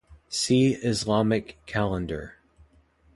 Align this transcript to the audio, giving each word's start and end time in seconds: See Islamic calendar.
See 0.29 0.73
Islamic 0.83 1.59
calendar. 1.67 2.39